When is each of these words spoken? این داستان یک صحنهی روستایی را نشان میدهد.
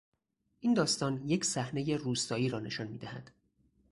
این 0.59 0.73
داستان 0.73 1.29
یک 1.29 1.45
صحنهی 1.45 1.97
روستایی 1.97 2.49
را 2.49 2.59
نشان 2.59 2.87
میدهد. 2.87 3.31